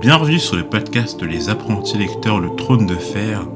[0.00, 3.46] Bienvenue sur le podcast Les apprentis lecteurs Le Trône de Fer,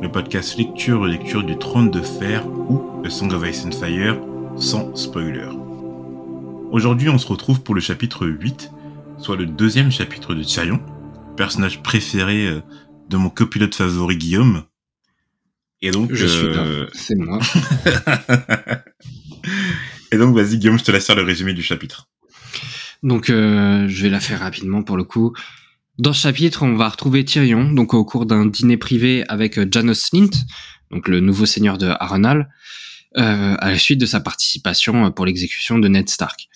[0.00, 3.72] le podcast lecture et lecture du Trône de Fer ou The Song of Ice and
[3.72, 4.16] Fire
[4.56, 5.48] sans spoiler.
[6.70, 8.70] Aujourd'hui, on se retrouve pour le chapitre 8,
[9.18, 10.80] soit le deuxième chapitre de Tyrion,
[11.36, 12.62] personnage préféré euh,
[13.08, 14.62] de mon copilote favori Guillaume.
[15.82, 17.40] Et donc, je suis là, euh, c'est moi.
[20.12, 22.08] et donc, vas-y Guillaume, je te laisse faire le résumé du chapitre.
[23.02, 25.34] Donc, euh, je vais la faire rapidement pour le coup.
[26.00, 29.68] Dans ce chapitre, on va retrouver Tyrion, donc au cours d'un dîner privé avec euh,
[29.70, 30.30] Janos Slint,
[30.90, 32.48] donc le nouveau seigneur de Harrenhal,
[33.18, 36.48] euh, à la suite de sa participation euh, pour l'exécution de Ned Stark.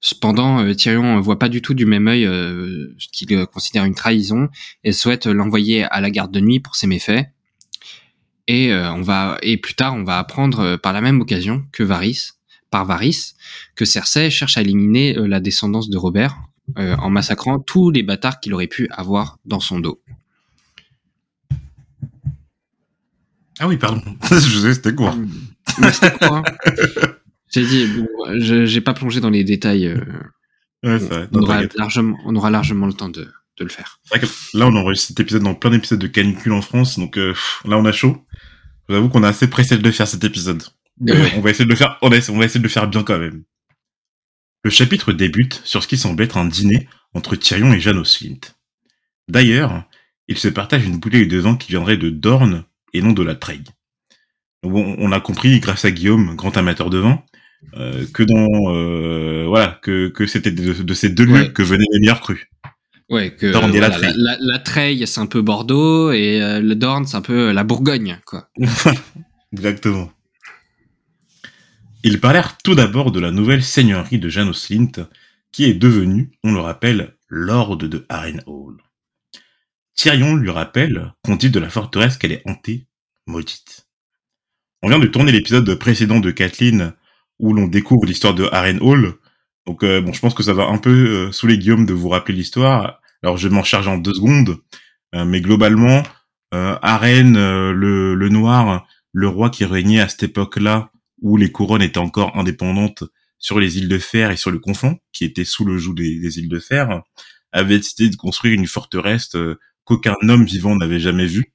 [0.00, 4.48] Cependant, euh, Tyrion voit pas du tout du même œil ce qu'il considère une trahison
[4.82, 7.26] et souhaite l'envoyer à la garde de nuit pour ses méfaits.
[8.48, 12.30] Et on va et plus tard, on va apprendre par la même occasion que Varys,
[12.70, 13.34] par Varys,
[13.74, 16.38] que Cersei cherche à éliminer la descendance de Robert,
[16.78, 20.00] euh, en massacrant tous les bâtards qu'il aurait pu avoir dans son dos.
[23.58, 24.02] Ah oui, pardon.
[24.30, 26.42] je sais, c'était quoi hein.
[27.52, 27.88] J'ai dit,
[28.40, 29.86] j'ai pas plongé dans les détails.
[29.86, 34.00] Euh, on, aura largement, on, aura largement, le temps de, de le faire.
[34.54, 37.32] là, on enregistre cet épisode dans plein d'épisodes de canicule en France, donc euh,
[37.64, 38.26] là, on a chaud.
[38.88, 40.64] J'avoue qu'on a assez pressé de faire cet épisode.
[41.00, 41.96] on va essayer de le faire.
[42.02, 43.44] On va essayer de le faire bien quand même.
[44.64, 48.40] Le chapitre débute sur ce qui semble être un dîner entre Tyrion et Janos Flint.
[49.28, 49.84] D'ailleurs,
[50.26, 53.34] ils se partagent une bouteille de vin qui viendrait de Dorne et non de la
[53.34, 53.64] Treille.
[54.62, 57.22] on a compris, grâce à Guillaume, grand amateur de vin,
[57.76, 62.00] euh, que dans euh, voilà que, que c'était de, ces deux lieux que venaient les
[62.00, 62.46] meilleurs crus.
[63.10, 65.06] Ouais, que la, Treille.
[65.06, 68.48] c'est un peu Bordeaux et euh, le Dorne c'est un peu la Bourgogne, quoi.
[69.52, 70.10] Exactement.
[72.06, 75.08] Ils parlèrent tout d'abord de la nouvelle seigneurie de Janos Slint,
[75.52, 78.76] qui est devenue, on le rappelle, Lord de Harrenhal.
[79.94, 82.86] Tyrion lui rappelle qu'on dit de la forteresse qu'elle est hantée,
[83.26, 83.88] maudite.
[84.82, 86.92] On vient de tourner l'épisode précédent de Kathleen,
[87.38, 89.14] où l'on découvre l'histoire de Harrenhal.
[89.64, 91.94] Donc euh, bon, je pense que ça va un peu euh, sous les guillaumes de
[91.94, 93.00] vous rappeler l'histoire.
[93.22, 94.58] Alors je m'en charger en deux secondes,
[95.14, 96.02] euh, mais globalement,
[96.52, 100.92] Arène, le noir, le roi qui régnait à cette époque-là,
[101.24, 103.02] où les couronnes étaient encore indépendantes
[103.38, 106.38] sur les îles de Fer et sur le conflant, qui était sous le joug des,
[106.38, 107.02] îles de Fer,
[107.50, 111.54] avait décidé de construire une forteresse euh, qu'aucun homme vivant n'avait jamais vue.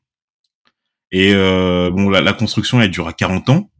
[1.12, 3.72] Et euh, bon, la, construction elle dura 40 ans.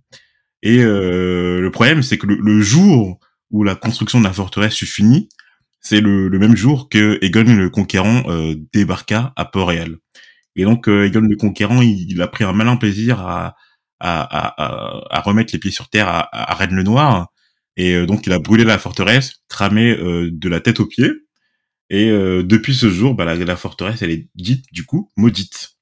[0.62, 4.86] Et euh, le problème, c'est que le, jour où la construction de la forteresse fut
[4.86, 5.28] finie,
[5.82, 8.24] c'est le, même jour que Aegon le Conquérant
[8.74, 9.98] débarqua à Port-Réal.
[10.56, 13.56] Et donc Aegon le Conquérant, il, a pris un malin plaisir à,
[14.00, 17.30] à, remettre les pieds sur terre à, à Rennes le Noir.
[17.80, 21.12] Et euh, donc il a brûlé la forteresse, cramé euh, de la tête aux pieds.
[21.90, 25.78] Et euh, depuis ce jour, bah, la, forteresse, elle est dite du coup maudite.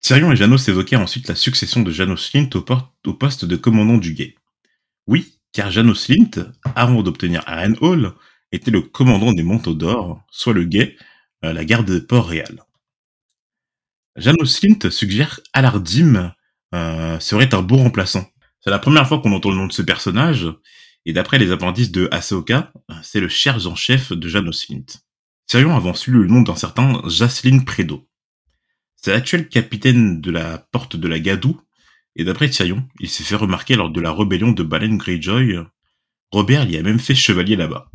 [0.00, 2.64] Tyrion et Janos évoquèrent ensuite la succession de Janos Slint au,
[3.06, 4.34] au, poste de commandant du guet.
[5.06, 7.44] Oui, car Janos Slint, avant d'obtenir
[7.80, 8.12] Hall,
[8.50, 10.96] était le commandant des manteaux d'or, soit le guet,
[11.42, 12.64] la garde de Port-Réal.
[14.16, 16.34] Janos Slint suggère Alardim
[16.74, 18.26] euh, serait un beau remplaçant.
[18.60, 20.48] C'est la première fois qu'on entend le nom de ce personnage,
[21.04, 22.72] et d'après les appendices de Ahsoka,
[23.02, 24.84] c'est le cher en chef de Janos Flint.
[25.46, 28.08] Tyrion avance le nom d'un certain Jacelyn Predo.
[28.96, 31.60] C'est l'actuel capitaine de la porte de la Gadou,
[32.14, 35.58] et d'après Tyrion, il s'est fait remarquer lors de la rébellion de Balen Greyjoy.
[36.30, 37.90] Robert y a même fait chevalier là-bas.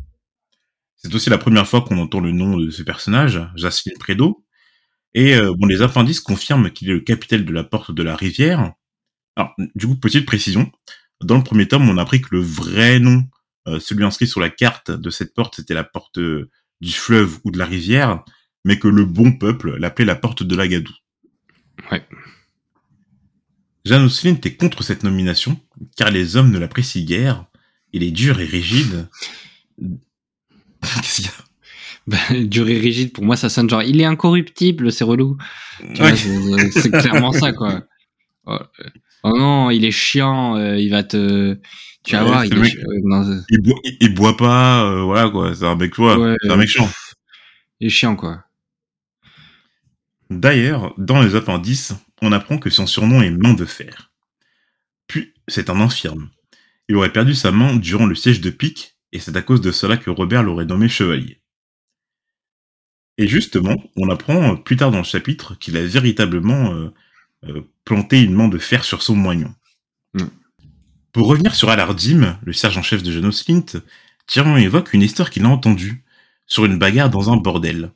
[0.96, 4.44] C'est aussi la première fois qu'on entend le nom de ce personnage, Jacelyn Predo,
[5.14, 8.16] et euh, bon, les appendices confirment qu'il est le capitaine de la porte de la
[8.16, 8.72] rivière.
[9.36, 10.70] Alors, du coup, petite précision.
[11.22, 13.24] Dans le premier tome, on a appris que le vrai nom,
[13.66, 16.50] euh, celui inscrit sur la carte de cette porte, c'était la porte euh,
[16.80, 18.24] du fleuve ou de la rivière,
[18.64, 20.94] mais que le bon peuple l'appelait la porte de la Gadou.
[21.90, 22.06] Ouais.
[23.84, 25.58] Janos Flint est contre cette nomination,
[25.96, 27.46] car les hommes ne l'apprécient guère.
[27.92, 29.08] Il est dur et rigide.
[30.82, 31.47] Qu'est-ce qu'il y a?
[32.30, 35.36] durée rigide, pour moi, ça sonne genre il est incorruptible, c'est relou.
[35.94, 37.82] C'est clairement ça, quoi.
[38.46, 38.58] Oh,
[39.24, 41.58] oh, non, il est chiant, euh, il va te.
[42.04, 43.42] Tu vas voir, il, euh,
[44.00, 46.88] il, boit, pas, euh, voilà quoi, c'est un mec, toi, c'est un mec chiant.
[47.80, 48.44] Il est chiant, quoi.
[50.30, 54.10] D'ailleurs, dans les appendices, on apprend que son surnom est Main de Fer.
[55.06, 56.30] Puis, c'est un infirme.
[56.88, 59.72] Il aurait perdu sa main durant le siège de Pique, et c'est à cause de
[59.72, 61.37] cela que Robert l'aurait nommé chevalier.
[63.18, 66.94] Et justement, on apprend euh, plus tard dans le chapitre qu'il a véritablement euh,
[67.44, 69.52] euh, planté une main de fer sur son moignon.
[70.14, 70.26] Mm.
[71.12, 73.82] Pour revenir sur Alardim, le sergent-chef de Janos Flint,
[74.26, 76.04] Tyrion évoque une histoire qu'il a entendue
[76.46, 77.90] sur une bagarre dans un bordel.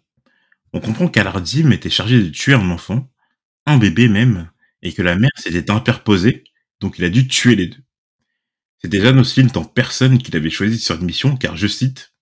[0.73, 3.09] on comprend qu'Alardim était chargé de tuer un enfant,
[3.67, 4.51] un bébé même,
[4.83, 6.43] et que la mère s'était interposée,
[6.81, 7.83] donc il a dû tuer les deux.
[8.83, 12.13] C'était Janos Flint en personne qu'il avait choisi sur une mission, car je cite,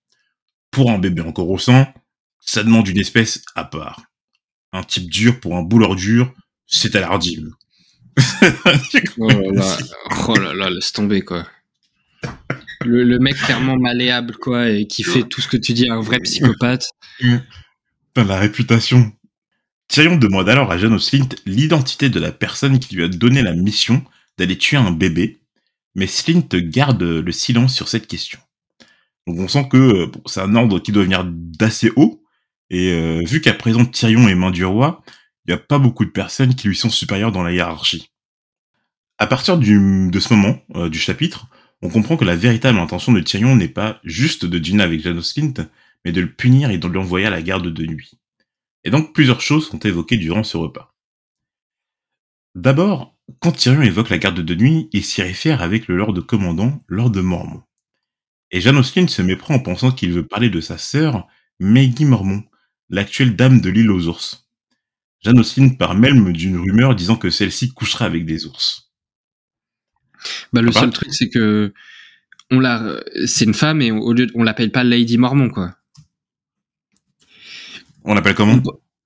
[0.71, 1.93] pour un bébé encore au sang,
[2.41, 4.03] ça demande une espèce à part.
[4.73, 6.33] Un type dur pour un bouleur dur,
[6.67, 7.51] c'est Alardim.
[9.19, 9.79] oh, là là,
[10.29, 11.47] oh là là, laisse tomber quoi.
[12.83, 16.01] Le, le, mec clairement malléable quoi et qui fait tout ce que tu dis un
[16.01, 16.91] vrai psychopathe.
[18.15, 19.13] Dans la réputation.
[19.89, 23.55] Tyrion demande alors à Janos Flint l'identité de la personne qui lui a donné la
[23.55, 24.05] mission
[24.39, 25.41] d'aller tuer un bébé,
[25.95, 28.39] mais Slint garde le silence sur cette question.
[29.27, 32.20] Donc on sent que bon, c'est un ordre qui doit venir d'assez haut,
[32.71, 35.03] et euh, vu qu'à présent Tyrion est main du roi,
[35.45, 38.11] il n'y a pas beaucoup de personnes qui lui sont supérieures dans la hiérarchie.
[39.19, 41.49] À partir du, de ce moment euh, du chapitre,
[41.83, 45.33] on comprend que la véritable intention de Tyrion n'est pas juste de dîner avec Janos
[45.33, 45.69] Flint,
[46.05, 48.13] mais de le punir et de l'envoyer à la garde de nuit.
[48.85, 50.95] Et donc plusieurs choses sont évoquées durant ce repas.
[52.55, 56.83] D'abord, quand Tyrion évoque la garde de nuit, il s'y réfère avec le lord commandant,
[56.89, 57.63] Lord Mormon.
[58.51, 61.29] Et Janos Flint se méprend en pensant qu'il veut parler de sa sœur,
[61.61, 62.43] Maggie Mormon,
[62.91, 64.47] l'actuelle dame de l'île aux ours.
[65.23, 68.91] Flint part même d'une rumeur disant que celle-ci couchera avec des ours.
[70.53, 71.73] Bah, le seul truc, c'est que
[72.51, 75.75] on l'a, c'est une femme et au lieu, on l'appelle pas Lady Mormon, quoi.
[78.05, 78.61] On l'appelle comment?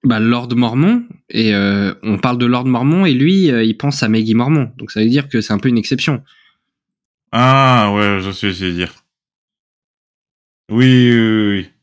[0.05, 4.03] Bah Lord Mormon et euh, on parle de Lord Mormon et lui, euh, il pense
[4.03, 4.71] à Maggie Mormon.
[4.77, 6.23] Donc ça veut dire que c'est un peu une exception.
[7.33, 8.95] Ah ouais, je sais que dire.
[10.71, 11.74] Oui, oui, oui.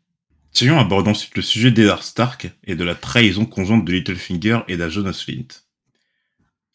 [0.51, 4.77] Tyrion aborde ensuite le sujet d'Eddard Stark et de la trahison conjointe de Littlefinger et
[4.77, 5.47] d'Ajonas Flint.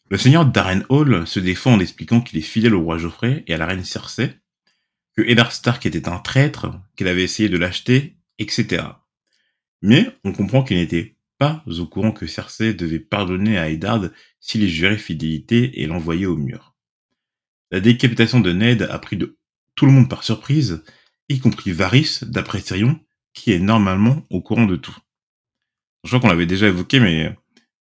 [0.09, 3.53] Le seigneur Darren Hall se défend en expliquant qu'il est fidèle au roi Geoffrey et
[3.53, 4.39] à la reine Cersei,
[5.15, 8.83] que Eddard Stark était un traître, qu'il avait essayé de l'acheter, etc.
[9.81, 14.09] Mais on comprend qu'il n'était pas au courant que Cersei devait pardonner à Eddard
[14.39, 16.75] s'il jurait fidélité et l'envoyer au mur.
[17.69, 19.19] La décapitation de Ned a pris
[19.75, 20.83] tout le monde par surprise,
[21.29, 22.99] y compris Varys, d'après Tyrion,
[23.37, 24.95] qui est normalement au courant de tout.
[26.03, 27.35] Je crois qu'on l'avait déjà évoqué, mais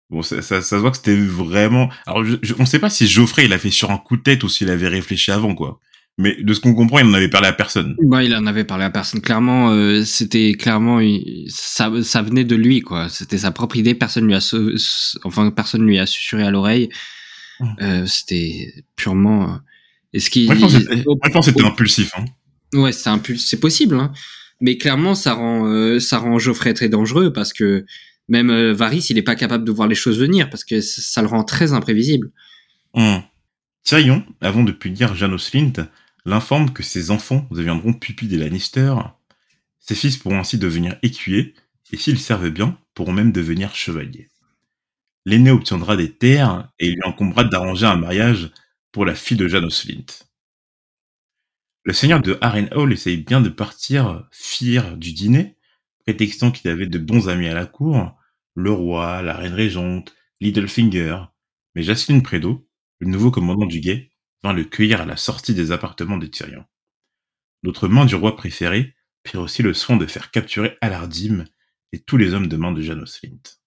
[0.09, 1.91] Bon, ça, ça, ça se voit que c'était vraiment.
[2.07, 4.23] Alors, je, on ne sait pas si Geoffrey il a fait sur un coup de
[4.23, 5.81] tête ou s'il avait réfléchi avant, quoi.
[6.19, 7.97] Mais de ce qu'on comprend, il en avait parlé à personne.
[8.03, 9.21] Bah, il en avait parlé à personne.
[9.21, 11.01] Clairement, euh, c'était clairement
[11.49, 13.09] ça, ça venait de lui, quoi.
[13.09, 13.95] C'était sa propre idée.
[13.95, 14.55] Personne lui a,
[15.25, 16.89] enfin, personne lui a susurré à l'oreille.
[17.59, 17.67] Mmh.
[17.83, 19.55] Euh, c'était purement.
[19.55, 19.57] Euh,
[20.13, 20.47] est-ce qu'il.
[20.47, 22.13] Moi, je pense que c'était impulsif.
[22.17, 22.25] Hein.
[22.79, 23.49] Ouais, c'est impulsif.
[23.49, 24.13] C'est possible, hein.
[24.61, 27.85] Mais clairement, ça rend, euh, ça rend Geoffrey très dangereux parce que
[28.29, 31.23] même euh, Varys, il est pas capable de voir les choses venir parce que ça,
[31.23, 32.31] le rend très imprévisible.
[32.95, 33.23] Hum.
[33.85, 35.89] Tyrion, avant de punir Janos Flint,
[36.25, 38.95] l'informe que ses enfants deviendront pupilles des Lannister.
[39.79, 41.55] Ses fils pourront ainsi devenir écuyers,
[41.93, 44.29] et s'ils servent bien, pourront même devenir chevaliers.
[45.25, 48.51] L'aîné obtiendra des terres, et il lui incombera d'arranger un mariage
[48.91, 50.26] pour la fille de Janos Flint.
[51.87, 55.55] Le seigneur de Harrenhal essaye bien de partir fier du dîner,
[56.05, 58.13] prétextant qu'il avait de bons amis à la cour,
[58.57, 61.17] le roi, la reine régente, Littlefinger,
[61.77, 64.11] mais Jasmine Prédo, le nouveau commandant du guet,
[64.43, 66.65] vint le cueillir à la sortie des appartements de Tyrion.
[67.63, 71.45] Notre main du roi préféré prit aussi le soin de faire capturer Alardim
[71.93, 73.61] et tous les hommes de main de Janos Flint.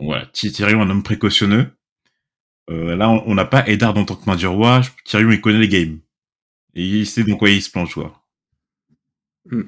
[0.00, 1.78] Voilà, Tyrion, un homme précautionneux.
[2.70, 4.80] Euh, là, on n'a pas Eddard en tant que main du roi.
[5.04, 6.00] Tyrion, il connaît les games.
[6.74, 8.24] Et il sait dans quoi il se planche, quoi.
[9.46, 9.62] Mm.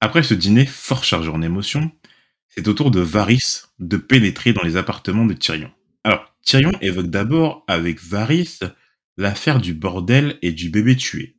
[0.00, 1.90] Après ce dîner fort chargé en émotions,
[2.48, 5.72] c'est au tour de Varys de pénétrer dans les appartements de Tyrion.
[6.04, 8.60] Alors, Tyrion évoque d'abord avec Varys
[9.16, 11.36] l'affaire du bordel et du bébé tué.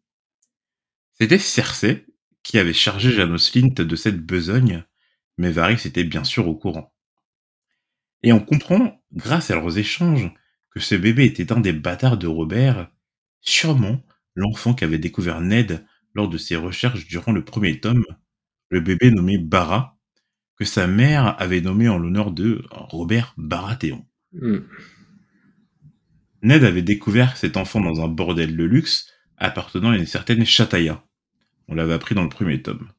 [1.14, 2.06] C'était Cersei
[2.44, 4.84] qui avait chargé Janos Flint de cette besogne,
[5.38, 6.94] mais Varys était bien sûr au courant.
[8.24, 10.32] Et on comprend, grâce à leurs échanges,
[10.72, 12.90] que ce bébé était un des bâtards de Robert,
[13.48, 14.04] sûrement
[14.36, 18.06] l'enfant qu'avait découvert Ned lors de ses recherches durant le premier tome,
[18.70, 19.98] le bébé nommé Bara,
[20.58, 24.06] que sa mère avait nommé en l'honneur de Robert Baratheon.
[24.34, 24.60] Hmm.
[26.42, 31.04] Ned avait découvert cet enfant dans un bordel de luxe appartenant à une certaine Chataya.
[31.68, 32.89] On l'avait appris dans le premier tome.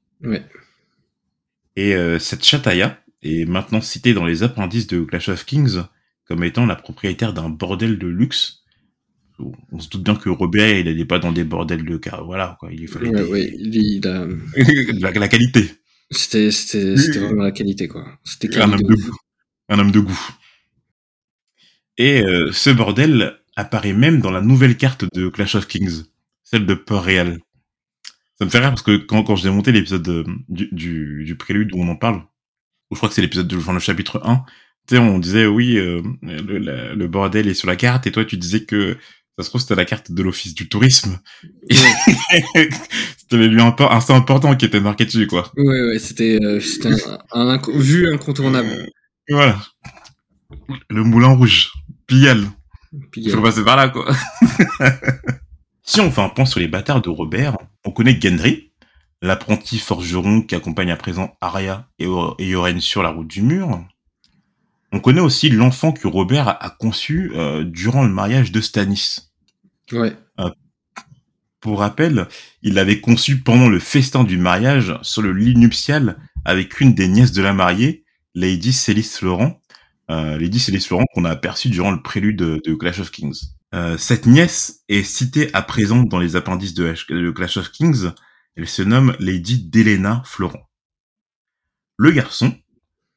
[1.76, 5.82] Et euh, cette Chataya est maintenant citée dans les appendices de Clash of Kings
[6.24, 8.57] comme étant la propriétaire d'un bordel de luxe.
[9.72, 12.56] On se doute bien que Robert, il n'allait pas dans des bordels de car voilà
[12.58, 14.26] quoi, il fallait il a...
[15.18, 15.70] la, qualité.
[16.10, 16.50] C'était
[17.18, 18.04] vraiment la qualité quoi.
[18.24, 19.16] C'était un homme de goût.
[19.68, 20.28] Un homme de goût.
[21.98, 26.04] Et euh, ce bordel apparaît même dans la nouvelle carte de Clash of Kings,
[26.44, 27.38] celle de Port-Réal.
[28.38, 31.36] Ça me fait rire parce que quand, quand j'ai monté l'épisode euh, du, du, du,
[31.36, 32.22] prélude où on en parle,
[32.92, 34.44] je crois que c'est l'épisode, enfin le chapitre 1,
[34.86, 38.24] tu sais, on disait oui, euh, le, le, bordel est sur la carte, et toi
[38.24, 38.96] tu disais que
[39.38, 41.20] ça se trouve c'était la carte de l'office du tourisme.
[41.70, 45.52] c'était lui un, assez important qui était marqué dessus, quoi.
[45.56, 46.60] Ouais, ouais, c'était euh,
[47.30, 48.68] un, un, vu incontournable.
[48.68, 48.86] Euh,
[49.30, 49.60] voilà.
[50.90, 51.70] Le moulin rouge.
[52.08, 52.46] Pigalle.
[53.14, 54.10] Il faut passer par là, quoi.
[55.84, 58.72] si on fait un point sur les bâtards de Robert, on connaît Gendry,
[59.22, 63.84] l'apprenti forgeron qui accompagne à présent Arya et, Yoren sur la route du mur.
[64.92, 69.30] On connaît aussi l'enfant que Robert a, conçu euh, durant le mariage de Stannis.
[69.92, 70.16] Ouais.
[70.40, 70.50] Euh,
[71.60, 72.28] pour rappel,
[72.62, 77.08] il l'avait conçu pendant le festin du mariage sur le lit nuptial avec une des
[77.08, 78.04] nièces de la mariée,
[78.34, 79.60] Lady Célis Laurent.
[80.10, 83.40] Euh, Lady Célis Laurent qu'on a aperçu durant le prélude de, Clash of Kings.
[83.74, 88.10] Euh, cette nièce est citée à présent dans les appendices de, de Clash of Kings.
[88.56, 90.70] Elle se nomme Lady Delena Florent.
[91.98, 92.56] Le garçon,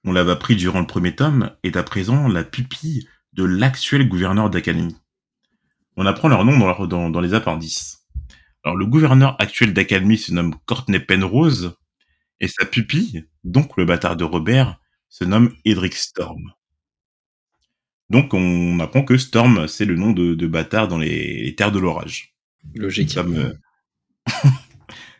[0.03, 4.49] on l'avait appris durant le premier tome, est à présent la pupille de l'actuel gouverneur
[4.49, 4.95] d'Académie.
[5.97, 8.05] On apprend leur nom dans, dans, les appendices.
[8.63, 11.75] Alors, le gouverneur actuel d'Académie se nomme Courtney Penrose,
[12.39, 14.79] et sa pupille, donc le bâtard de Robert,
[15.09, 16.51] se nomme Edric Storm.
[18.09, 22.35] Donc, on apprend que Storm, c'est le nom de, bâtard dans les, terres de l'orage.
[22.75, 23.13] Logique.
[23.13, 23.53] Comme, euh,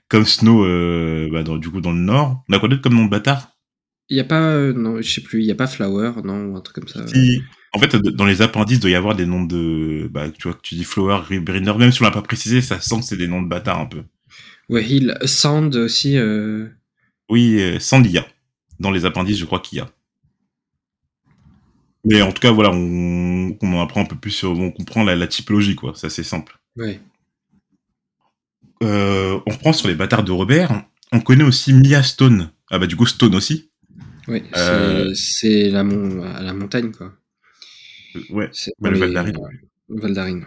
[0.09, 2.43] comme Snow, euh, bah, du coup, dans le nord.
[2.49, 3.50] On a quoi d'autre comme nom de bâtard?
[4.11, 6.57] Il n'y a pas, euh, non, je sais plus, il n'y a pas Flower, non,
[6.57, 7.05] un truc comme ça.
[7.71, 10.09] En fait, dans les appendices, il doit y avoir des noms de.
[10.11, 12.97] Bah, tu vois, tu dis Flower, Brinder, même si on l'a pas précisé, ça sent
[12.97, 14.03] que c'est des noms de bâtards un peu.
[14.67, 16.17] Ouais, Hill, Sand aussi.
[16.17, 16.67] Euh...
[17.29, 18.25] Oui, euh, Sand, il y a.
[18.81, 19.89] Dans les appendices, je crois qu'il y a.
[22.03, 24.51] Mais en tout cas, voilà, on, on en apprend un peu plus sur.
[24.51, 25.93] On comprend la, typologie, quoi.
[25.95, 26.59] C'est assez simple.
[26.75, 26.99] Ouais.
[28.81, 30.83] On reprend sur les bâtards de Robert.
[31.13, 32.51] On connaît aussi Mia Stone.
[32.69, 33.70] Ah bah, du coup, Stone aussi.
[34.27, 35.83] Oui, c'est euh, la,
[36.41, 37.13] la montagne, quoi.
[38.29, 38.49] Ouais,
[38.79, 39.37] bah, le Valdarine.
[39.89, 40.45] Valdarine.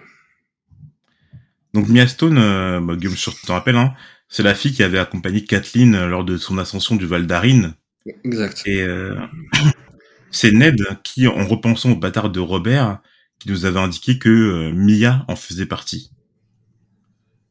[1.75, 3.95] Donc Mia Stone, euh, bah, Guillaume, je te rappelle, hein,
[4.29, 7.75] c'est la fille qui avait accompagné Kathleen euh, lors de son ascension du Valdarine.
[8.25, 8.63] Exact.
[8.67, 9.17] Et euh,
[10.31, 13.01] c'est Ned qui, en repensant au bâtard de Robert,
[13.41, 16.11] qui nous avait indiqué que Mia en faisait partie.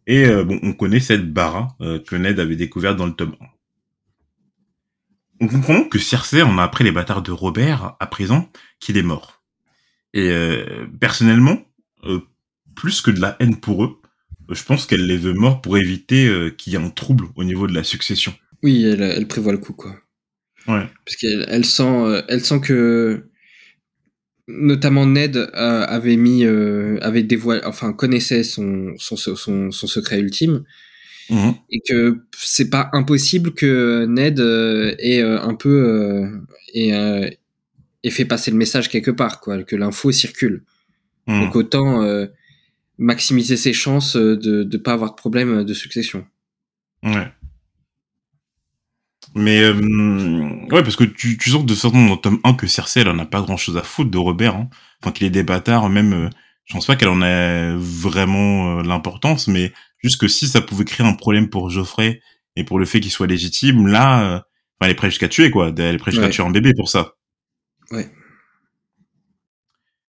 [0.08, 3.46] Et bon, on connaît cette Bara que Ned avait découverte dans le tome 1.
[5.44, 9.04] On comprend que Cersei en a appris les bâtards de Robert à présent qu'il est
[9.04, 9.44] mort.
[10.14, 11.62] Et euh, personnellement,
[12.06, 12.22] euh,
[12.78, 14.00] plus que de la haine pour eux,
[14.50, 17.44] je pense qu'elle les veut morts pour éviter euh, qu'il y ait un trouble au
[17.44, 18.34] niveau de la succession.
[18.62, 19.92] Oui, elle, elle prévoit le coup, quoi.
[20.70, 20.88] Ouais.
[21.06, 23.30] Parce qu'elle elle sent, elle sent que
[24.48, 30.64] notamment Ned avait mis, avait dévoilé, enfin connaissait son son, son, son secret ultime.
[31.30, 31.52] Mmh.
[31.70, 34.40] Et que c'est pas impossible que Ned
[35.00, 36.30] ait un peu
[36.74, 36.92] et
[38.04, 40.64] et fait passer le message quelque part, quoi, que l'info circule.
[41.26, 41.42] Hmm.
[41.42, 42.28] Donc autant euh,
[42.98, 46.26] maximiser ses chances euh, de ne pas avoir de problème de succession.
[47.02, 47.32] Ouais.
[49.36, 52.68] Mais euh, ouais, parce que tu, tu sens de façon dans le tome 1 que
[52.68, 54.56] Cersei, elle en a pas grand chose à foutre de Robert.
[54.56, 54.70] Hein.
[55.02, 56.30] Enfin, qu'il est des bâtards, même,
[56.66, 61.06] je pense pas qu'elle en ait vraiment l'importance, mais juste que si ça pouvait créer
[61.06, 62.22] un problème pour Geoffrey
[62.56, 64.46] et pour le fait qu'il soit légitime, là,
[64.86, 65.72] elle est prête jusqu'à tuer, quoi.
[65.78, 67.14] Elle est prête jusqu'à tuer un bébé pour ça.
[67.92, 68.10] Ouais.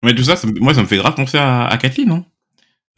[0.03, 2.25] Mais tout ça, moi, ça me fait grave penser à, à Kathleen, non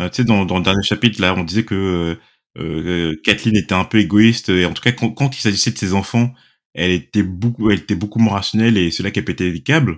[0.01, 3.56] euh, Tu sais, dans, dans, le dernier chapitre, là, on disait que euh, euh, Kathleen
[3.56, 6.34] était un peu égoïste, et en tout cas, quand, il s'agissait de ses enfants,
[6.74, 9.98] elle était beaucoup, elle était beaucoup moins rationnelle, et c'est là qu'elle pétait les câbles.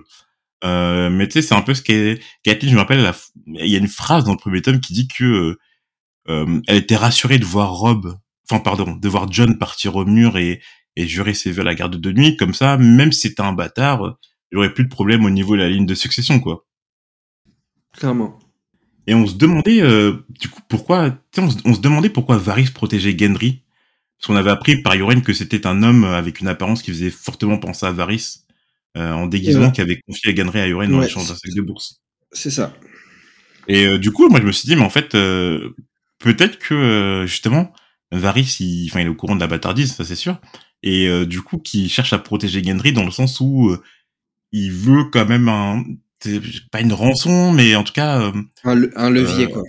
[0.64, 2.70] Euh, mais tu sais, c'est un peu ce qu'est Kathleen.
[2.70, 3.12] Je me rappelle,
[3.46, 5.58] il y a une phrase dans le premier tome qui dit que
[6.28, 8.16] euh, elle était rassurée de voir Rob,
[8.48, 10.60] enfin pardon, de voir John partir au mur et,
[10.96, 12.36] et jurer ses vœux à la garde de nuit.
[12.36, 14.16] Comme ça, même si c'était un bâtard,
[14.52, 16.66] il aurait plus de problème au niveau de la ligne de succession, quoi.
[17.92, 18.38] Clairement.
[19.06, 22.70] Et on se demandait, euh, du coup, pourquoi, on se, on se, demandait pourquoi Varys
[22.70, 23.62] protégeait Gendry.
[24.18, 27.10] Parce qu'on avait appris par Yoren que c'était un homme avec une apparence qui faisait
[27.10, 28.41] fortement penser à Varys, euh,
[28.96, 32.00] en déguisement, qui avait confié à Gendry à Yoren dans l'échange d'un sac de bourse.
[32.32, 32.74] C'est ça.
[33.68, 35.70] Et euh, du coup, moi, je me suis dit, mais en fait, euh,
[36.18, 37.72] peut-être que, euh, justement,
[38.10, 40.40] Varys, il, enfin, il est au courant de la bâtardise, ça c'est sûr.
[40.82, 43.76] Et euh, du coup, qui cherche à protéger Gendry dans le sens où
[44.52, 45.82] il veut quand même un
[46.70, 48.32] pas une rançon mais en tout cas euh,
[48.64, 49.62] un, levier euh, quoi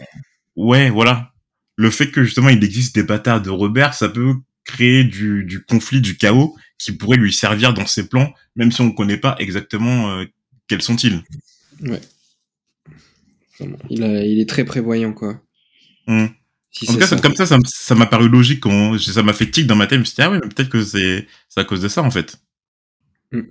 [0.56, 1.32] ouais voilà
[1.77, 5.63] le fait que justement il existe des bâtards de Robert ça peut créer du, du
[5.63, 9.18] conflit du chaos qui pourrait lui servir dans ses plans même si on ne connaît
[9.18, 10.25] pas exactement euh,
[10.68, 11.24] quels sont-ils
[11.82, 12.01] ouais
[13.89, 15.42] il, a, il est très prévoyant quoi
[16.08, 16.27] mmh.
[16.74, 18.62] Si En tout cas, ça- comme ça, ça m'a paru logique.
[18.62, 19.98] Quand ça m'a fait tic dans ma tête.
[19.98, 22.10] Je me suis dit, ah mais peut-être que c'est c'est à cause de ça, en
[22.10, 22.38] fait.
[23.32, 23.42] Mm.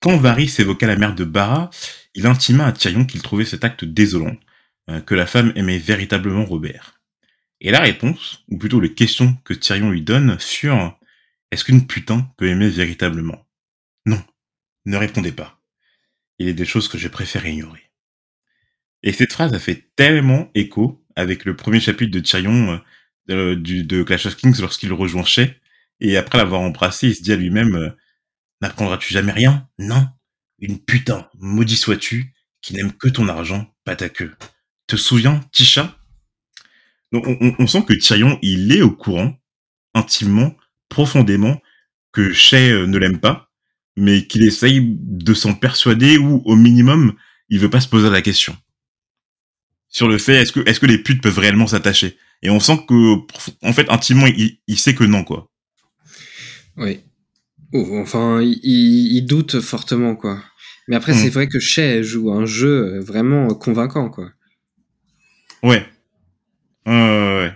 [0.00, 1.70] Quand Varys évoqua la mère de Bara,
[2.14, 4.36] il intima à Tyrion qu'il trouvait cet acte désolant,
[4.90, 7.00] euh, que la femme aimait véritablement Robert.
[7.60, 10.98] Et la réponse, ou plutôt les questions que Tyrion lui donne, furent
[11.52, 13.46] Est-ce qu'une putain peut aimer véritablement?
[14.06, 14.20] Non,
[14.86, 15.60] ne répondez pas.
[16.40, 17.92] Il est des choses que je préfère ignorer.
[19.04, 22.80] Et cette phrase a fait tellement écho avec le premier chapitre de Tyrion
[23.30, 25.60] euh, de, Clash of Kings lorsqu'il rejoint Shay.
[26.00, 27.90] Et après l'avoir embrassé, il se dit à lui-même euh,
[28.60, 29.68] N'apprendras-tu jamais rien?
[29.78, 30.08] Non.
[30.58, 32.32] Une putain, maudit sois-tu,
[32.62, 34.34] qui n'aime que ton argent, pas ta queue.
[34.86, 35.98] Te souviens, Tisha?
[37.12, 39.36] Donc on, on- on sent que Tyrion, il est au courant,
[39.94, 40.56] intimement,
[40.96, 41.60] profondément,
[42.12, 43.50] que Shay euh, ne l'aime pas,
[43.96, 47.14] mais qu'il essaye de s'en persuader ou au minimum,
[47.48, 48.56] il veut pas se poser la question
[49.92, 52.16] sur le fait est-ce que est-ce que les putes peuvent réellement s'attacher?
[52.42, 53.16] Et on sent que
[53.62, 55.50] en fait intimement il, il sait que non quoi
[56.76, 57.00] Oui.
[57.74, 60.42] Oh, enfin, il, doute fortement, quoi.
[60.88, 61.16] Mais après, Mm.
[61.16, 64.30] c'est vrai que Shay joue un jeu vraiment convaincant, quoi.
[65.62, 65.86] ouais,
[66.86, 67.52] ouais.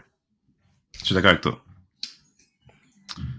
[1.01, 1.63] je suis d'accord avec toi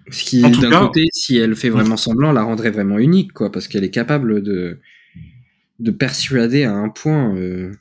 [0.10, 3.52] Ce qui, d'un cas- côté, si elle fait vraiment semblant, la rendrait vraiment unique, quoi,
[3.52, 4.80] parce qu'elle est capable de,
[5.80, 7.72] de persuader à un point, euh,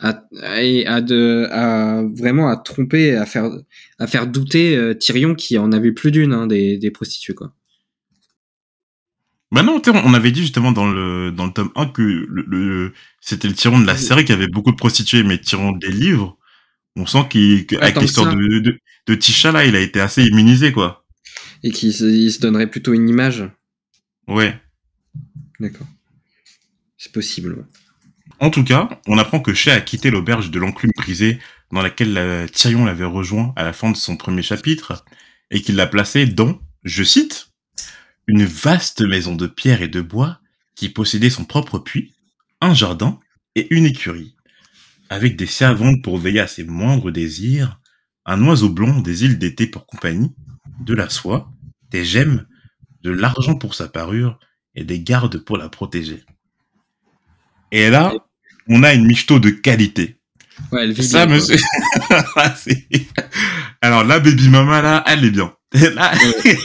[0.00, 0.24] à,
[0.62, 3.50] et à, de, à vraiment à tromper, à faire,
[3.98, 7.52] à faire douter euh, Tyrion qui en avait plus d'une hein, des, des prostituées, quoi.
[9.50, 12.92] bah non on avait dit justement dans le dans le tome 1 que le, le-
[13.20, 16.37] c'était le tyran de la série qui avait beaucoup de prostituées mais tyran des livres
[16.98, 19.80] on sent qu'il que- avec tant que l'histoire de, de de Tisha là il a
[19.80, 21.06] été assez immunisé quoi
[21.62, 23.44] Et qui se, donnerait plutôt une image.
[24.26, 24.60] ouais
[25.60, 25.86] D'accord.
[26.96, 27.52] C'est possible.
[27.54, 27.64] ouais.
[28.40, 31.38] En tout cas, on apprend que Shay a quitté l'auberge de l'enclume brisée
[31.72, 35.04] dans laquelle Tyrion l'avait rejoint à la fin de son premier chapitre
[35.50, 37.48] et qu'il l'a placé dans, je cite,
[38.28, 40.40] une vaste maison de pierre et de bois
[40.76, 42.14] qui possédait son propre puits,
[42.60, 43.18] un jardin
[43.56, 44.36] et une écurie,
[45.08, 47.80] avec des servantes pour veiller à ses moindres désirs,
[48.26, 50.34] un oiseau blanc des îles d'été pour compagnie,
[50.80, 51.50] de la soie,
[51.90, 52.46] des gemmes,
[53.02, 54.38] de l'argent pour sa parure
[54.74, 56.22] et des gardes pour la protéger.
[57.72, 58.12] Et là,
[58.68, 60.18] on a une michto de qualité.
[60.72, 61.56] Ouais, elle vit Ça, bien, monsieur.
[63.80, 65.52] Alors, la baby mama, là, elle est bien.
[65.72, 66.12] Là,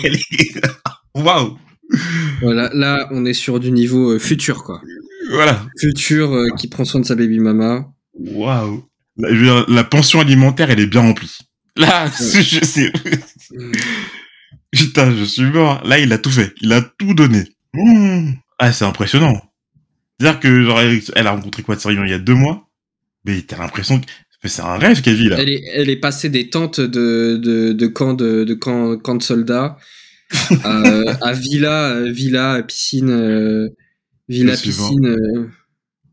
[0.03, 0.61] elle est-
[1.15, 1.57] Waouh!
[2.41, 4.81] Voilà, là, on est sur du niveau euh, futur, quoi.
[5.29, 5.63] Voilà.
[5.77, 7.92] Futur euh, qui prend soin de sa baby mama.
[8.13, 8.83] Waouh.
[9.17, 11.37] La, pension alimentaire, elle est bien remplie.
[11.75, 12.91] Là, je sais.
[14.71, 15.81] Putain, je suis mort.
[15.85, 16.53] Là, il a tout fait.
[16.61, 17.43] Il a tout donné.
[17.73, 18.31] Mmh.
[18.59, 19.39] Ah, c'est impressionnant.
[20.19, 22.69] C'est-à-dire que, genre, elle a rencontré quoi, Tyrion, il y a deux mois?
[23.25, 25.37] Mais t'as l'impression que c'est un rêve qu'elle vit, là.
[25.39, 29.15] Elle est, elle est passée des tentes de, de, de camps de, de camp, camp
[29.15, 29.77] de soldats
[30.63, 30.81] à,
[31.21, 33.69] à villa, euh, villa, piscine, euh,
[34.27, 35.05] villa, piscine.
[35.05, 35.49] euh,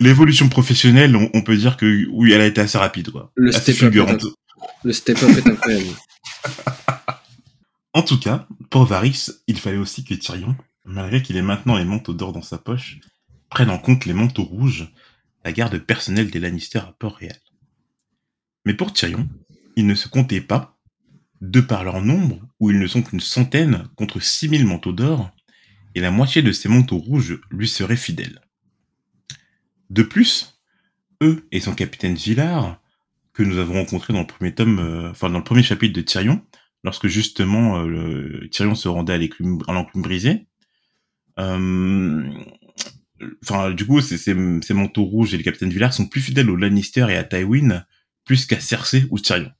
[0.00, 3.32] L'évolution professionnelle, on, on peut dire que oui, elle a été assez rapide, quoi.
[3.36, 3.94] Le step-up
[4.84, 5.90] le step-up est incroyable.
[7.92, 11.86] En tout cas, pour Varys, il fallait aussi que Tyrion, malgré qu'il ait maintenant les
[11.86, 13.00] manteaux d'or dans sa poche,
[13.48, 14.92] prenne en compte les manteaux rouges,
[15.46, 17.40] la garde personnelle des Lannister à Port-Réal.
[18.66, 19.26] Mais pour Tyrion,
[19.76, 20.76] il ne se comptait pas,
[21.40, 25.30] de par leur nombre, où ils ne sont qu'une centaine contre 6000 manteaux d'or,
[25.94, 28.42] et la moitié de ces manteaux rouges lui seraient fidèles.
[29.90, 30.58] De plus,
[31.22, 32.80] eux et son capitaine Villard,
[33.32, 36.00] que nous avons rencontré dans le premier tome, euh, enfin dans le premier chapitre de
[36.00, 36.42] Tyrion,
[36.84, 40.46] lorsque justement euh, le, Tyrion se rendait à l'enclume brisée.
[41.38, 42.22] Euh,
[43.42, 47.06] Enfin, du coup, ces, manteaux rouges et le capitaine Villard sont plus fidèles aux Lannister
[47.08, 47.82] et à Tywin,
[48.26, 49.50] plus qu'à Cersei ou Tyrion.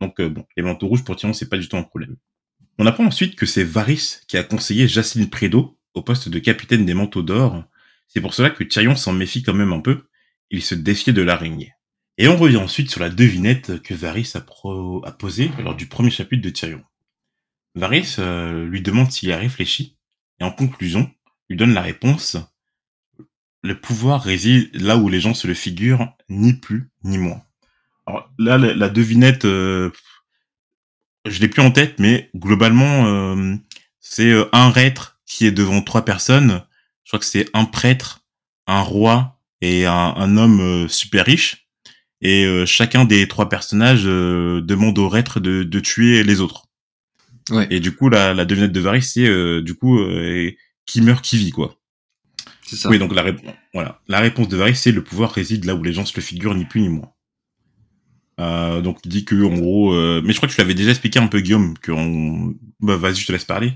[0.00, 2.16] Donc bon, les manteaux rouges pour Tyrion, c'est pas du tout un problème.
[2.78, 6.84] On apprend ensuite que c'est Varys qui a conseillé Jacqueline Prédo au poste de capitaine
[6.84, 7.64] des manteaux d'or.
[8.08, 10.08] C'est pour cela que Tyrion s'en méfie quand même un peu.
[10.50, 11.72] Il se défiait de l'araignée.
[12.18, 14.40] Et on revient ensuite sur la devinette que Varys a,
[15.12, 16.82] posée lors du premier chapitre de Tyrion.
[17.74, 19.98] Varys euh, lui demande s'il a réfléchi,
[20.40, 21.10] et en conclusion,
[21.50, 22.38] lui donne la réponse
[23.62, 27.42] Le pouvoir réside là où les gens se le figurent, ni plus ni moins.
[28.06, 29.90] Alors là, la, la devinette, euh,
[31.26, 33.56] je l'ai plus en tête, mais globalement, euh,
[34.00, 36.62] c'est euh, un reître qui est devant trois personnes.
[37.06, 38.26] Je crois que c'est un prêtre,
[38.66, 41.68] un roi et un, un homme euh, super riche.
[42.20, 46.66] Et euh, chacun des trois personnages euh, demande au reître de, de tuer les autres.
[47.50, 47.68] Ouais.
[47.70, 50.00] Et du coup, la, la devinette de Varys, c'est du coup
[50.84, 51.80] qui meurt, qui vit, quoi.
[52.62, 52.88] C'est ça.
[52.88, 54.00] Oui, donc la, rép- voilà.
[54.08, 56.56] la réponse de Varys, c'est le pouvoir réside là où les gens se le figurent,
[56.56, 57.12] ni plus ni moins.
[58.40, 60.90] Euh, donc il dit que en gros, euh, mais je crois que tu l'avais déjà
[60.90, 62.52] expliqué un peu Guillaume, que on...
[62.80, 63.74] bah, vas-y, je te laisse parler.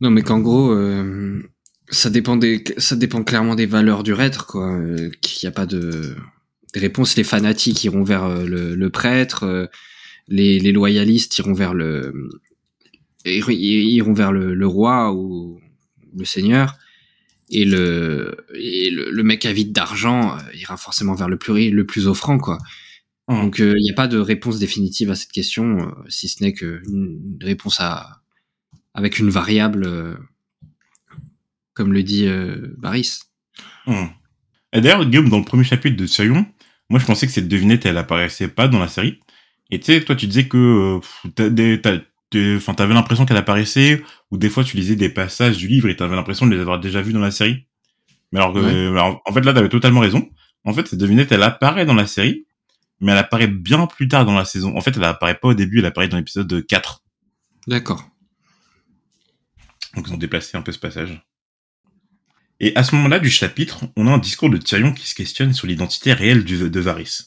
[0.00, 1.42] Non, mais qu'en gros, euh,
[1.90, 4.72] ça dépend des, ça dépend clairement des valeurs du reître, quoi.
[4.72, 6.14] Euh, qu'il n'y a pas de
[6.74, 7.16] des réponses.
[7.16, 9.66] Les fanatiques iront vers euh, le, le prêtre, euh,
[10.28, 12.12] les, les loyalistes iront vers le
[13.24, 15.60] ir- iront vers le, le roi ou
[16.16, 16.76] le seigneur.
[17.50, 22.06] Et le, et le, le mec avide d'argent ira forcément vers le plus, le plus
[22.06, 22.58] offrant, quoi.
[23.26, 23.42] Hum.
[23.42, 26.52] Donc il n'y a pas de réponse définitive à cette question, euh, si ce n'est
[26.52, 28.20] qu'une réponse à,
[28.98, 30.14] avec une variable, euh,
[31.74, 33.20] comme le dit euh, Baris.
[33.86, 34.08] Hum.
[34.72, 36.44] Et d'ailleurs, Guillaume, dans le premier chapitre de Tyrion,
[36.90, 39.20] moi je pensais que cette devinette, elle apparaissait pas dans la série.
[39.70, 40.98] Et tu sais, toi tu disais que
[42.34, 45.88] euh, enfin, t'avais l'impression qu'elle apparaissait, ou des fois tu lisais des passages du livre
[45.88, 47.66] et t'avais l'impression de les avoir déjà vus dans la série.
[48.32, 48.98] Mais alors, que- Ouais.
[48.98, 50.28] alors, en fait là, t'avais totalement raison.
[50.64, 52.46] En fait, cette devinette, elle apparaît dans la série,
[53.00, 54.76] mais elle apparaît bien plus tard dans la saison.
[54.76, 57.04] En fait, elle apparaît pas au début, elle apparaît dans l'épisode 4.
[57.68, 58.04] D'accord.
[59.94, 61.22] Donc ils ont déplacé un peu ce passage.
[62.60, 65.52] Et à ce moment-là du chapitre, on a un discours de Tyrion qui se questionne
[65.52, 67.18] sur l'identité réelle de Varys.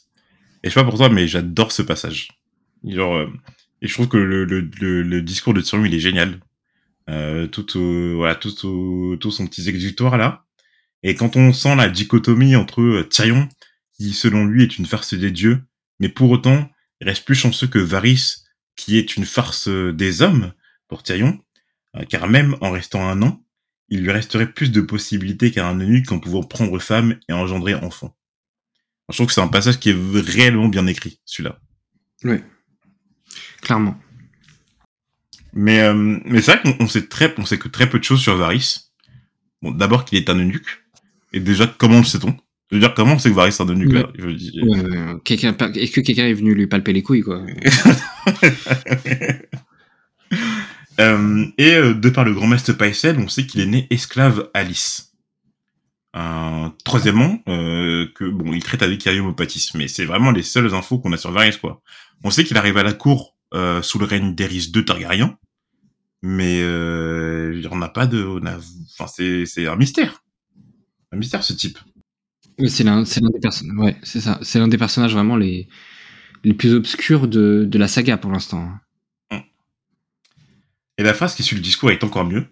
[0.63, 2.29] Et je sais pas pour toi, mais j'adore ce passage.
[2.83, 3.27] Genre, euh,
[3.81, 6.39] et je trouve que le, discours de Tyrion, il est génial.
[7.09, 10.45] Euh, tout, au- voilà, tout, au- tout son petit exutoire là.
[11.03, 13.49] Et quand on sent la dichotomie entre euh, Tyrion,
[13.93, 15.63] qui selon lui est une farce des dieux,
[15.99, 16.69] mais pour autant,
[16.99, 18.35] il reste plus chanceux que Varys,
[18.75, 20.53] qui est une farce euh, des hommes
[20.87, 21.39] pour Tyrion,
[22.09, 23.43] car même en restant un an,
[23.89, 27.75] il lui resterait plus de possibilités qu'à un eunuque en pouvant prendre femme et engendrer
[27.75, 28.15] enfant.
[29.09, 31.59] Je trouve que c'est un passage qui est réellement bien écrit, celui-là.
[32.23, 32.37] Oui.
[33.61, 33.97] Clairement.
[35.53, 35.93] Mais, euh,
[36.25, 38.37] mais c'est vrai qu'on on sait très, on sait que très peu de choses sur
[38.37, 38.79] Varys.
[39.61, 40.81] Bon, d'abord qu'il est un eunuque.
[41.33, 42.33] Et déjà, comment le sait-on?
[42.69, 44.09] Je veux dire, comment on sait que Varys est un eunuque, là?
[44.17, 47.21] Je veux dire- Ouais, ouais, quelqu'un- Est-ce que quelqu'un est venu lui palper les couilles,
[47.23, 47.45] quoi?
[50.99, 54.49] Euh, et euh, de par le grand maître Paisel, on sait qu'il est né esclave
[54.53, 55.13] à Lys.
[56.15, 61.13] Euh, troisièmement, que bon, il traite avec Cariomopatis, mais c'est vraiment les seules infos qu'on
[61.13, 61.81] a sur Varys, quoi.
[62.23, 63.37] On sait qu'il arrive à la cour
[63.81, 65.37] sous le règne d'Eris II Targaryen,
[66.21, 68.57] mais veux dire, on n'a pas de, a,
[68.93, 70.21] enfin c'est c'est un mystère,
[71.13, 71.79] un mystère ce type.
[72.59, 73.77] Mais c'est l'un c'est l'un des personnages.
[73.77, 74.37] Ouais, c'est ça.
[74.41, 75.69] C'est l'un des personnages vraiment les,
[76.43, 78.69] les plus obscurs de, de la saga pour l'instant.
[81.01, 82.45] Et la phrase qui suit le discours est encore mieux.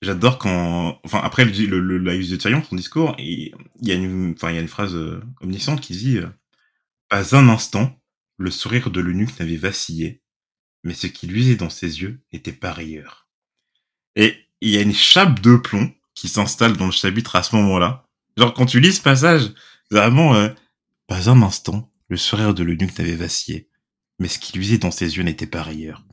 [0.00, 4.32] J'adore quand, enfin après le, la use de Tyrion, son discours, il y a une,
[4.34, 6.26] enfin il y a une phrase euh, omnisciente qui dit euh,
[7.10, 8.00] pas un instant
[8.38, 10.22] le sourire de l'eunuque n'avait vacillé,
[10.84, 13.28] mais ce qui luisait dans ses yeux n'était pas rayeur.
[14.16, 17.54] Et il y a une chape de plomb qui s'installe dans le chapitre à ce
[17.56, 18.06] moment-là.
[18.38, 19.52] Genre quand tu lis ce passage,
[19.90, 20.48] vraiment euh,
[21.06, 23.68] pas un instant le sourire de l'eunuque n'avait vacillé,
[24.18, 26.06] mais ce qui luisait dans ses yeux n'était pas rayeur.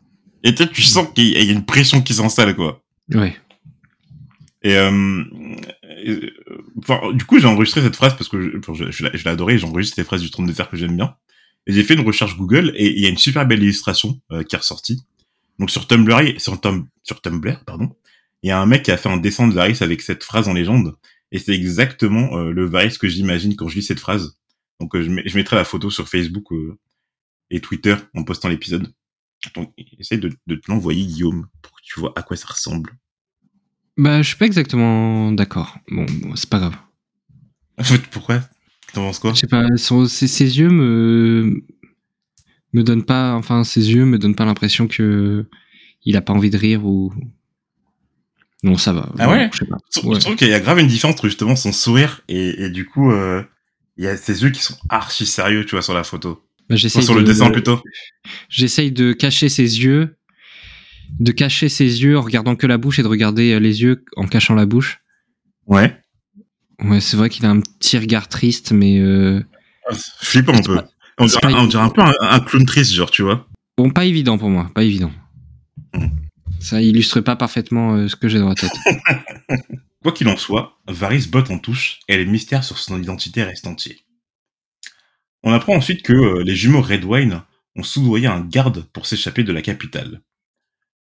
[0.44, 2.84] Et peut-être tu sens qu'il y a une pression qui s'installe quoi.
[3.14, 3.36] Ouais.
[4.64, 5.24] Et, euh,
[6.04, 6.32] et,
[6.80, 9.58] enfin, du coup, j'ai enregistré cette phrase parce que je, enfin, je, je je l'ai.
[9.58, 11.16] J'enregistre les phrases du trône de fer que j'aime bien.
[11.68, 14.44] Et j'ai fait une recherche Google et il y a une super belle illustration euh,
[14.44, 15.02] qui est ressortie.
[15.60, 17.96] Donc sur Tumblr, il- sur, Tum- sur Tumblr, pardon,
[18.44, 20.48] il y a un mec qui a fait un dessin de Varys avec cette phrase
[20.48, 20.96] en légende.
[21.32, 24.38] Et c'est exactement euh, le Varys que j'imagine quand je lis cette phrase.
[24.80, 26.46] Donc euh, je, mettrai la photo sur Facebook
[27.50, 28.94] et Twitter en postant l'épisode.
[29.56, 32.92] Donc essaye de, de te l'envoyer Guillaume pour que tu vois à quoi ça ressemble.
[33.98, 35.78] Bah, je suis pas exactement d'accord.
[35.90, 36.76] Bon, bon, c'est pas grave.
[38.12, 38.42] Pourquoi?
[38.94, 39.34] T'en penses quoi?
[39.34, 41.64] Je sais pas, son- ses, ses yeux me
[42.74, 45.46] me donnent pas, enfin, ses yeux me donnent pas l'impression que
[46.04, 47.14] il a pas envie de rire ou.
[48.64, 49.12] Non, ça va.
[49.20, 49.78] Ah Non, ouais Je sais pas.
[49.94, 52.86] Je trouve qu'il y a grave une différence entre justement son sourire et, et du
[52.86, 53.44] coup, euh,
[53.98, 56.44] il y a ses yeux qui sont archi sérieux, tu vois, sur la photo.
[56.70, 57.82] Bah, j'essaye sur le de- dessin plutôt.
[58.50, 60.18] J'essaye de cacher ses yeux,
[61.20, 64.04] de cacher ses yeux en regardant que la bouche et de regarder euh, les yeux
[64.18, 65.00] en cachant la bouche.
[65.66, 65.98] Ouais.
[66.84, 69.42] Ouais, c'est vrai qu'il a un petit regard triste, mais euh,
[70.22, 70.80] Flippant un peu.
[71.18, 73.48] On dirait, pas on dirait un peu un, un clown triste, genre, tu vois.
[73.78, 75.12] bon, pas évident pour moi, pas évident.
[76.60, 78.72] Ça illustre pas parfaitement euh, ce que j'ai dans la tête.
[80.04, 83.68] Quoi qu'il en soit, Varys botte en touche et les mystères sur son identité restent
[83.68, 84.00] entiers.
[85.44, 87.44] On apprend ensuite que euh, les jumeaux Redwine
[87.76, 90.22] ont soudoyé un garde pour s'échapper de la capitale.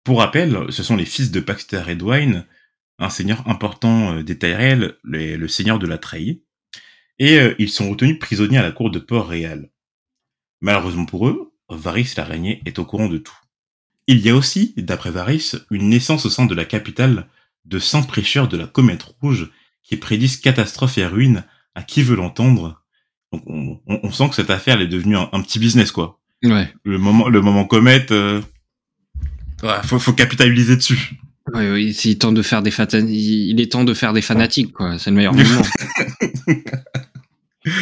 [0.03, 2.45] Pour rappel, ce sont les fils de Paxter Redwine,
[2.97, 6.41] un seigneur important euh, des Tyrell, le seigneur de la Treille,
[7.19, 9.69] et euh, ils sont retenus prisonniers à la cour de Port-Réal.
[10.59, 13.37] Malheureusement pour eux, Varys l'araignée est au courant de tout.
[14.07, 17.27] Il y a aussi, d'après Varys, une naissance au sein de la capitale
[17.65, 19.51] de saints prêcheurs de la comète rouge
[19.83, 22.80] qui prédisent catastrophe et ruine à qui veut l'entendre,
[23.31, 25.91] Donc on, on, on sent que cette affaire elle est devenue un, un petit business
[25.91, 26.19] quoi.
[26.43, 26.73] Ouais.
[26.83, 28.41] Le moment le moment comète, euh,
[29.63, 31.11] ouais, faut faut capitaliser dessus.
[31.53, 32.71] Ouais, oui, il, tente de faire des
[33.09, 34.97] il est temps de faire des fanatiques, quoi.
[34.99, 35.61] C'est le meilleur moment.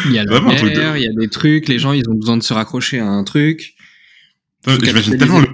[0.06, 2.38] il y a la de- il y a des trucs, les gens, ils ont besoin
[2.38, 3.76] de se raccrocher à un truc.
[4.66, 5.50] J'imagine tellement le,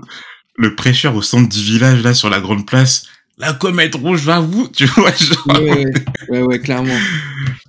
[0.58, 3.08] le prêcheur au centre du village là sur la grande place.
[3.38, 5.94] La comète rouge va vous, tu vois, genre, Ouais, ouais,
[6.30, 6.98] ouais, ouais, clairement.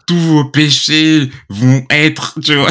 [0.06, 2.70] tous vos péchés vont être, tu vois.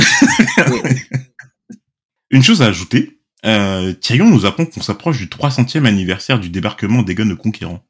[2.31, 7.03] Une chose à ajouter, euh, Tyrion nous apprend qu'on s'approche du 300e anniversaire du débarquement
[7.03, 7.85] d'Aegon le Conquérant.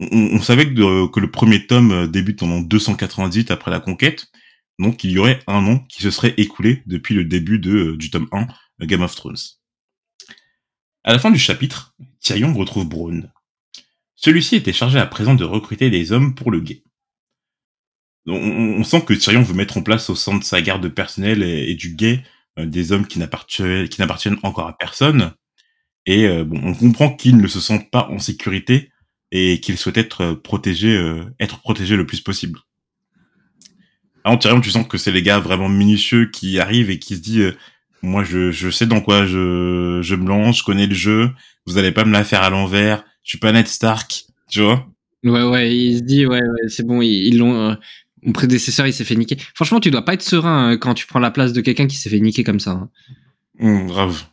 [0.00, 3.80] On, on- savait que, de- que le premier tome euh, débute en 298 après la
[3.80, 4.26] conquête,
[4.78, 7.96] donc il y aurait un an qui se serait écoulé depuis le début de, euh,
[7.96, 9.36] du tome 1, euh, Game of Thrones.
[11.04, 13.30] À la fin du chapitre, Tyrion retrouve Braun.
[14.20, 16.82] Celui-ci était chargé à présent de recruter des hommes pour le guet.
[18.26, 21.76] On, sent que Tyrion veut mettre en place au sein de sa garde personnelle et,
[21.76, 22.24] du guet
[22.58, 25.34] euh, des hommes qui n'appartiennent, encore à personne.
[26.04, 28.90] Et euh, bon, on comprend qu'ils ne se sentent pas en sécurité
[29.30, 31.00] et qu'ils souhaitent être euh, protégés,
[31.38, 32.58] être protégés le plus possible.
[34.24, 37.20] Alors Tyrion, tu sens que c'est les gars vraiment minutieux qui arrivent et qui se
[37.20, 37.56] disent,
[38.02, 41.30] moi je, je sais dans quoi je, je me lance, je connais le jeu,
[41.66, 44.88] vous allez pas me la faire à l'envers, je suis pas Ned Stark, tu vois.
[45.22, 47.54] Ouais, ouais, il se dit, ouais, ouais, c'est bon, ils l'ont.
[47.70, 47.74] euh,
[48.22, 49.36] mon prédécesseur, il s'est fait niquer.
[49.54, 51.96] Franchement, tu dois pas être serein euh, quand tu prends la place de quelqu'un qui
[51.96, 52.70] s'est fait niquer comme ça.
[52.70, 52.88] hein.
[53.60, 54.24] Hum, grave.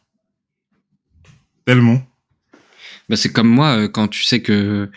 [1.66, 2.02] Tellement.
[3.10, 4.90] Bah, c'est comme moi, euh, quand tu sais que.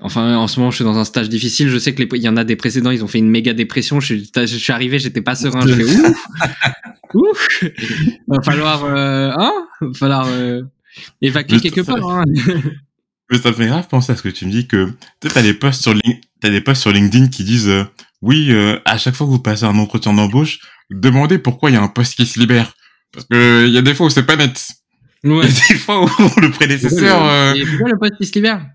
[0.00, 1.68] Enfin, en ce moment, je suis dans un stage difficile.
[1.68, 2.08] Je sais que les...
[2.18, 4.00] il y en a des précédents, ils ont fait une méga dépression.
[4.00, 5.64] Je suis, je suis arrivé, j'étais pas serein.
[5.64, 6.26] Je fais ouf,
[7.14, 7.64] ouf.
[8.26, 10.62] Va falloir, euh, hein, Va falloir euh,
[11.22, 12.04] évacuer quelque part.
[12.04, 12.24] Hein.
[13.30, 15.54] Mais ça me fait grave penser à ce que tu me dis que t'as des
[15.54, 15.94] posts sur
[16.40, 17.84] t'as des posts sur LinkedIn qui disent euh,
[18.20, 20.58] oui euh, à chaque fois que vous passez un entretien d'embauche
[20.90, 22.74] demandez pourquoi il y a un poste qui se libère.
[23.12, 24.68] Parce que il y a des fois où c'est pas net.
[25.22, 25.46] Ouais.
[25.46, 26.06] il y a des fois où
[26.40, 28.66] le prédécesseur euh, Et pourquoi le poste qui se libère.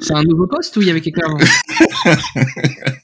[0.00, 1.38] C'est un nouveau poste ou il y avait quelqu'un avant?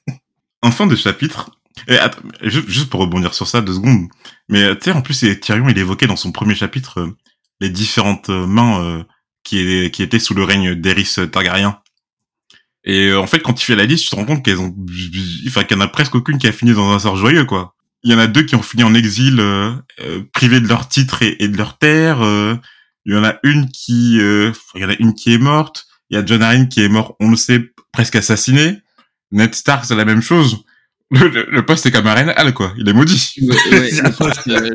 [0.64, 1.50] En fin de chapitre
[1.88, 4.06] et attends, juste, pour rebondir sur ça deux secondes
[4.48, 7.16] mais euh, tu sais en plus Tyrion il évoquait dans son premier chapitre euh,
[7.60, 9.04] les différentes euh, mains euh,
[9.44, 11.78] qui, est- qui étaient sous le règne d'Eris Targaryen
[12.84, 14.74] Et euh, en fait, quand tu fais la liste, tu te rends compte qu'elles ont,
[15.46, 17.74] enfin, qu'il y en a presque aucune qui a fini dans un sort joyeux, quoi.
[18.04, 20.88] Il y en a deux qui ont fini en exil, euh, euh, privés de leur
[20.88, 22.20] titre et, et de leur terre.
[22.22, 22.56] euh.
[23.04, 25.86] il y en a une qui, euh, il y en a une qui est morte.
[26.10, 28.78] Il y a John Arryn qui est mort, on le sait, presque assassiné.
[29.30, 30.64] Ned Stark, c'est la même chose.
[31.12, 32.74] Le, le, le poste est comme Arenal, quoi.
[32.76, 33.34] Il est maudit.
[33.42, 34.70] Ouais, ouais, le poste, euh,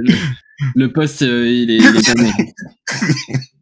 [0.76, 2.54] le, poste, il est, il est.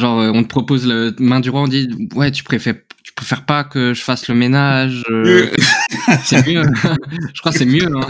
[0.00, 3.12] Genre, euh, on te propose le main du roi, on dit ouais, tu préfères, tu
[3.12, 5.04] préfères pas que je fasse le ménage.
[5.10, 5.50] euh,
[6.24, 6.62] c'est mieux.
[7.34, 7.86] je crois que c'est mieux.
[7.86, 8.08] Hein.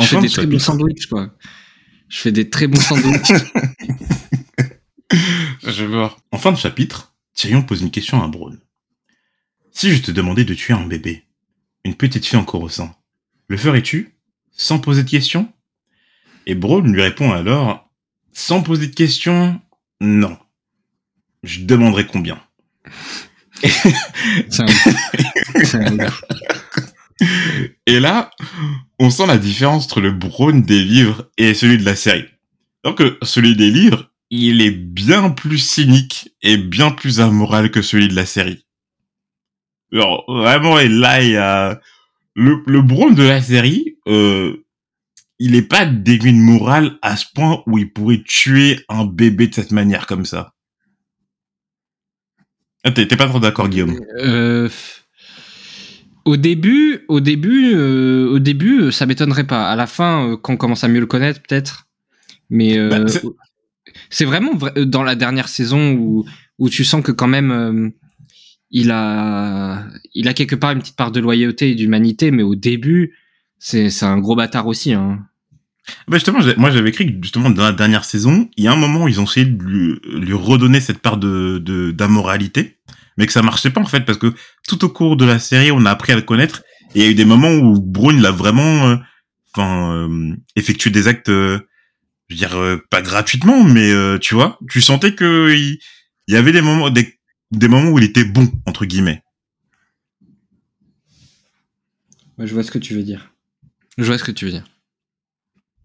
[0.00, 1.34] Je des très bons sandwichs, quoi.
[2.08, 3.30] Je fais des très bons sandwichs.
[5.62, 6.16] Je vais voir.
[6.32, 8.58] En fin de chapitre, Tyrion pose une question à Braun.
[9.70, 11.24] Si je te demandais de tuer un bébé,
[11.84, 12.94] une petite fille encore au sein,
[13.48, 14.16] le ferais-tu
[14.50, 15.52] sans poser de questions?
[16.46, 17.90] Et Braun lui répond alors,
[18.32, 19.60] sans poser de questions,
[20.00, 20.36] non.
[21.42, 22.40] Je demanderai combien.
[23.62, 24.66] Un-
[25.74, 25.96] un.
[27.86, 28.30] Et là,
[28.98, 32.26] on sent la différence entre le Braun des livres et celui de la série.
[32.82, 37.82] Alors que celui des livres, il est bien plus cynique et bien plus amoral que
[37.82, 38.64] celui de la série.
[39.92, 41.80] Alors, vraiment, et là, il y a...
[42.36, 44.63] Le, le de la série, euh,
[45.38, 49.54] il est pas de morale à ce point où il pourrait tuer un bébé de
[49.54, 50.52] cette manière comme ça.
[52.84, 54.68] Ah, T'es pas trop d'accord, Guillaume Euh,
[56.24, 59.70] au début, au début, euh, au début, euh, ça m'étonnerait pas.
[59.70, 61.88] À la fin, quand on commence à mieux le connaître, peut-être.
[62.50, 63.04] Mais euh, Bah,
[64.10, 66.24] c'est- vraiment vrai- dans la dernière saison où
[66.58, 67.92] où tu sens que quand même
[68.70, 72.54] il a il a quelque part une petite part de loyauté et d'humanité, mais au
[72.54, 73.16] début,
[73.64, 74.92] c'est c'est un gros bâtard aussi.
[74.92, 75.26] Hein.
[76.06, 78.76] Bah justement, moi j'avais écrit que justement dans la dernière saison, il y a un
[78.76, 82.78] moment où ils ont essayé de lui, lui redonner cette part de de- d'amoralité,
[83.16, 84.34] mais que ça marchait pas en fait parce que
[84.68, 86.62] tout au cours de la série, on a appris à le connaître
[86.94, 88.96] et il y a eu des moments où Brune l'a vraiment, euh,
[89.54, 91.58] enfin, euh, effectué des actes, euh,
[92.28, 95.78] je veux dire euh, pas gratuitement, mais euh, tu vois, tu sentais que il,
[96.28, 97.18] il y avait des moments, des
[97.50, 99.22] des moments où il était bon entre guillemets.
[102.36, 103.33] Ouais, je vois ce que tu veux dire.
[103.98, 104.64] Je vois ce que tu veux dire.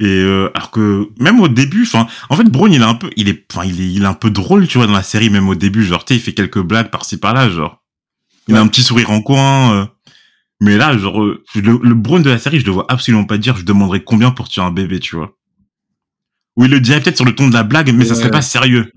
[0.02, 3.10] Et euh, alors que même au début, enfin, en fait, Braun, il est un peu,
[3.18, 5.30] il est, enfin, il est, il est un peu drôle, tu vois, dans la série,
[5.30, 7.84] même au début, genre, tu sais, il fait quelques blagues par-ci par-là, genre,
[8.48, 9.74] il a un petit sourire en coin.
[9.74, 9.86] euh.
[10.62, 13.38] Mais là, genre, euh, le, le Braun de la série, je le vois absolument pas
[13.38, 15.36] dire, je demanderais combien pour tuer un bébé, tu vois.
[16.56, 18.20] Ou il le dirait peut-être sur le ton de la blague, mais ça Ouais.
[18.20, 18.92] serait pas sérieux.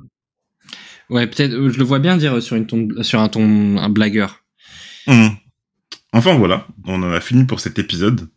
[1.10, 4.40] Ouais, peut-être, je le vois bien dire sur, une ton, sur un ton, un blagueur.
[5.08, 5.36] Hum.
[6.12, 8.28] Enfin voilà, on a fini pour cet épisode.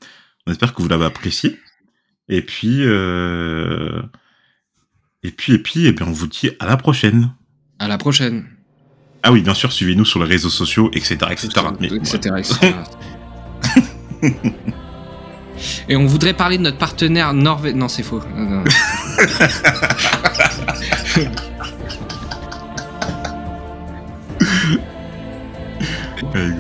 [0.48, 1.60] On espère que vous l'avez apprécié.
[2.30, 4.02] Et puis, euh...
[5.24, 7.34] et puis, et puis, et bien, on vous dit à la prochaine.
[7.80, 8.46] À la prochaine.
[9.24, 11.50] Ah oui, bien sûr, suivez-nous sur les réseaux sociaux, etc., etc.
[11.80, 12.76] Mais, etc., etc.
[15.90, 17.78] Et on voudrait parler de notre partenaire norvégien.
[17.78, 18.22] Non, c'est faux.
[18.36, 18.64] Non, non.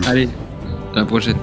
[0.07, 0.29] Allez,
[0.93, 1.35] à la prochaine.